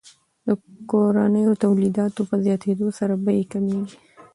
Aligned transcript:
د 0.45 0.47
کورنیو 0.91 1.59
تولیداتو 1.63 2.21
په 2.29 2.35
زیاتیدو 2.45 2.87
سره 2.99 3.13
بیې 3.25 3.43
کمیږي. 3.51 3.97